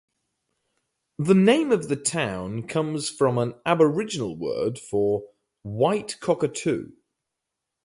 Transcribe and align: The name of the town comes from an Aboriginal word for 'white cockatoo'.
The 1.19 1.35
name 1.35 1.71
of 1.71 1.87
the 1.87 1.95
town 1.95 2.63
comes 2.65 3.07
from 3.07 3.37
an 3.37 3.53
Aboriginal 3.67 4.35
word 4.35 4.79
for 4.79 5.25
'white 5.61 6.17
cockatoo'. 6.19 6.93